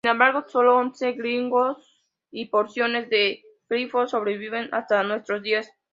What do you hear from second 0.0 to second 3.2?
Sin embargo, sólo once glifos y porciones